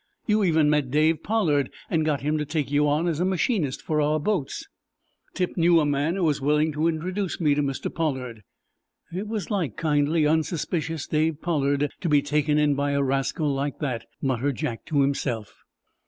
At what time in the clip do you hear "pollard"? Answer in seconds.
1.21-1.69, 7.93-8.41, 11.43-11.91